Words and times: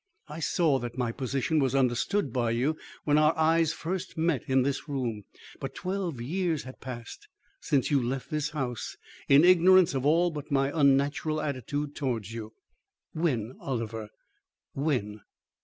I 0.27 0.39
saw 0.39 0.79
that 0.79 0.97
my 0.97 1.11
position 1.11 1.59
was 1.59 1.75
understood 1.75 2.33
by 2.33 2.49
you 2.49 2.75
when 3.03 3.19
our 3.19 3.37
eyes 3.37 3.71
first 3.71 4.17
met 4.17 4.41
in 4.47 4.63
this 4.63 4.89
room. 4.89 5.25
But 5.59 5.75
twelve 5.75 6.19
years 6.19 6.63
had 6.63 6.81
passed 6.81 7.27
since 7.59 7.91
you 7.91 8.01
left 8.01 8.31
this 8.31 8.49
house 8.49 8.97
in 9.29 9.43
ignorance 9.43 9.93
of 9.93 10.03
all 10.03 10.31
but 10.31 10.49
my 10.49 10.71
unnatural 10.73 11.39
attitude 11.39 11.95
towards 11.95 12.33
you. 12.33 12.53
When, 13.13 13.55
Oliver, 13.59 14.09
when?" 14.73 15.21